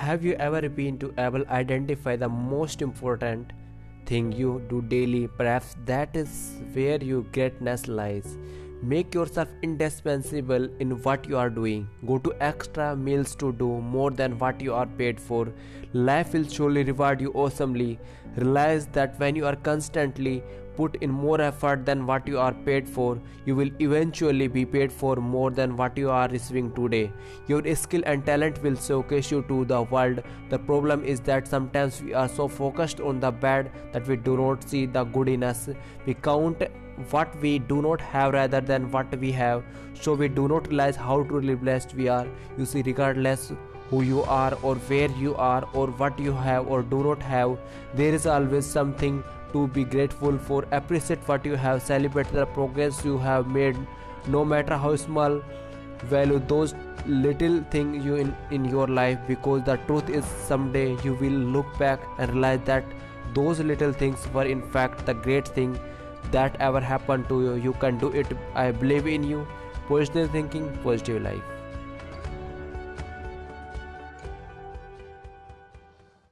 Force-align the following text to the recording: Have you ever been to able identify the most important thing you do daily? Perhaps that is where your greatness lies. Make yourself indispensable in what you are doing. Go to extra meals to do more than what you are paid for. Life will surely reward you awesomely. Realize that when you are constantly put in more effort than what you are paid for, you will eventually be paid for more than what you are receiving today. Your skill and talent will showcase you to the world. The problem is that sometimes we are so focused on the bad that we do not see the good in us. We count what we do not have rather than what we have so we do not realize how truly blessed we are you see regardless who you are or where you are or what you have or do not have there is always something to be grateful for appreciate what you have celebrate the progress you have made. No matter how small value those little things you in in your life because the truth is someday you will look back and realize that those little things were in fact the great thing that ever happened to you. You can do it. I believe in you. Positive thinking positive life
Have 0.00 0.24
you 0.24 0.32
ever 0.44 0.66
been 0.66 0.96
to 1.00 1.12
able 1.18 1.42
identify 1.50 2.16
the 2.16 2.26
most 2.26 2.80
important 2.80 3.50
thing 4.06 4.32
you 4.32 4.62
do 4.70 4.80
daily? 4.80 5.28
Perhaps 5.28 5.76
that 5.84 6.16
is 6.16 6.54
where 6.72 6.96
your 7.04 7.20
greatness 7.36 7.86
lies. 7.86 8.38
Make 8.82 9.12
yourself 9.12 9.48
indispensable 9.60 10.70
in 10.78 10.92
what 11.02 11.28
you 11.28 11.36
are 11.36 11.50
doing. 11.50 11.86
Go 12.06 12.16
to 12.16 12.32
extra 12.40 12.96
meals 12.96 13.34
to 13.42 13.52
do 13.52 13.68
more 13.96 14.10
than 14.10 14.38
what 14.38 14.62
you 14.62 14.72
are 14.72 14.86
paid 14.86 15.20
for. 15.20 15.52
Life 15.92 16.32
will 16.32 16.48
surely 16.48 16.82
reward 16.82 17.20
you 17.20 17.30
awesomely. 17.34 17.98
Realize 18.36 18.86
that 18.94 19.20
when 19.20 19.36
you 19.36 19.44
are 19.44 19.56
constantly 19.56 20.42
put 20.76 20.96
in 21.02 21.10
more 21.10 21.40
effort 21.40 21.84
than 21.84 22.06
what 22.06 22.26
you 22.26 22.38
are 22.38 22.52
paid 22.52 22.88
for, 22.88 23.18
you 23.44 23.56
will 23.56 23.70
eventually 23.80 24.48
be 24.48 24.64
paid 24.64 24.92
for 24.92 25.16
more 25.16 25.50
than 25.50 25.76
what 25.76 25.96
you 25.96 26.10
are 26.10 26.28
receiving 26.28 26.72
today. 26.72 27.12
Your 27.46 27.74
skill 27.74 28.02
and 28.06 28.24
talent 28.24 28.62
will 28.62 28.76
showcase 28.76 29.30
you 29.30 29.42
to 29.48 29.64
the 29.64 29.82
world. 29.82 30.22
The 30.48 30.58
problem 30.58 31.04
is 31.04 31.20
that 31.20 31.48
sometimes 31.48 32.02
we 32.02 32.14
are 32.14 32.28
so 32.28 32.48
focused 32.48 33.00
on 33.00 33.20
the 33.20 33.30
bad 33.30 33.72
that 33.92 34.06
we 34.06 34.16
do 34.16 34.36
not 34.36 34.68
see 34.68 34.86
the 34.86 35.04
good 35.04 35.28
in 35.28 35.42
us. 35.42 35.68
We 36.06 36.14
count 36.14 36.62
what 37.10 37.34
we 37.40 37.58
do 37.58 37.80
not 37.82 38.00
have 38.00 38.34
rather 38.34 38.60
than 38.60 38.90
what 38.90 39.18
we 39.18 39.32
have 39.32 39.62
so 39.94 40.14
we 40.14 40.28
do 40.28 40.46
not 40.48 40.68
realize 40.68 40.96
how 40.96 41.22
truly 41.22 41.54
blessed 41.54 41.94
we 41.94 42.08
are 42.08 42.26
you 42.58 42.66
see 42.66 42.82
regardless 42.82 43.52
who 43.90 44.02
you 44.02 44.22
are 44.22 44.56
or 44.62 44.74
where 44.90 45.10
you 45.12 45.34
are 45.34 45.66
or 45.72 45.88
what 46.02 46.18
you 46.18 46.32
have 46.32 46.66
or 46.68 46.82
do 46.82 47.02
not 47.02 47.22
have 47.22 47.58
there 47.94 48.14
is 48.14 48.26
always 48.26 48.66
something 48.66 49.22
to 49.52 49.66
be 49.68 49.84
grateful 49.84 50.38
for 50.38 50.64
appreciate 50.78 51.26
what 51.26 51.44
you 51.44 51.56
have 51.56 51.82
celebrate 51.82 52.32
the 52.32 52.46
progress 52.46 53.04
you 53.04 53.18
have 53.18 53.46
made. 53.46 53.76
No 54.26 54.44
matter 54.44 54.76
how 54.76 54.94
small 54.96 55.40
value 56.04 56.40
those 56.48 56.74
little 57.06 57.62
things 57.70 58.04
you 58.04 58.16
in 58.16 58.34
in 58.50 58.64
your 58.64 58.86
life 58.86 59.18
because 59.28 59.62
the 59.64 59.76
truth 59.86 60.08
is 60.08 60.24
someday 60.48 60.96
you 61.04 61.14
will 61.14 61.38
look 61.56 61.78
back 61.78 62.08
and 62.18 62.32
realize 62.32 62.60
that 62.64 62.84
those 63.34 63.60
little 63.60 63.92
things 63.92 64.26
were 64.34 64.44
in 64.56 64.62
fact 64.76 65.06
the 65.06 65.14
great 65.14 65.48
thing 65.60 65.78
that 66.32 66.56
ever 66.60 66.80
happened 66.80 67.28
to 67.28 67.40
you. 67.42 67.54
You 67.54 67.72
can 67.72 67.98
do 67.98 68.08
it. 68.08 68.26
I 68.54 68.70
believe 68.70 69.06
in 69.06 69.24
you. 69.24 69.46
Positive 69.88 70.30
thinking 70.30 70.68
positive 70.82 71.22
life 71.22 71.59